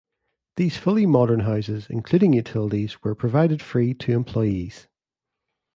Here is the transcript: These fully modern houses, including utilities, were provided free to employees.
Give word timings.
These 0.55 0.77
fully 0.77 1.05
modern 1.05 1.41
houses, 1.41 1.85
including 1.87 2.33
utilities, 2.33 3.03
were 3.03 3.13
provided 3.13 3.61
free 3.61 3.93
to 3.93 4.13
employees. 4.13 4.87